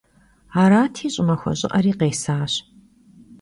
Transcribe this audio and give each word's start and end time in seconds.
Arati 0.61 1.07
ş'ımaxue 1.13 1.53
ş'ı'eri 1.59 1.93
khesaş. 1.99 2.53